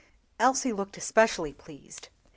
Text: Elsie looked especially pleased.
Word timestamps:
Elsie 0.39 0.73
looked 0.73 0.97
especially 0.97 1.53
pleased. 1.53 2.09